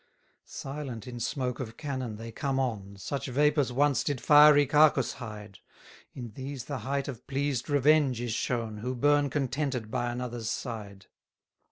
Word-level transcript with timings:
83 0.41 0.41
Silent 0.45 1.07
in 1.07 1.19
smoke 1.19 1.59
of 1.59 1.77
cannon 1.77 2.15
they 2.15 2.31
come 2.31 2.59
on: 2.59 2.95
Such 2.97 3.27
vapours 3.27 3.71
once 3.71 4.03
did 4.03 4.19
fiery 4.19 4.65
Cacus 4.65 5.13
hide: 5.17 5.59
In 6.15 6.31
these 6.31 6.65
the 6.65 6.79
height 6.79 7.07
of 7.07 7.27
pleased 7.27 7.69
revenge 7.69 8.19
is 8.19 8.33
shown, 8.33 8.77
Who 8.79 8.95
burn 8.95 9.29
contented 9.29 9.91
by 9.91 10.11
another's 10.11 10.49
side. 10.49 11.05